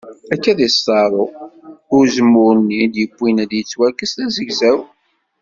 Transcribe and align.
Akka 0.33 0.51
i 0.53 0.65
as-tḍerru 0.67 1.25
i 1.31 1.33
uzemmur-nni 1.97 2.77
i 2.85 2.87
d-yewwin 2.93 3.41
ad 3.43 3.51
yettwakkes 3.53 4.11
d 4.17 4.19
azegzaw. 4.25 4.79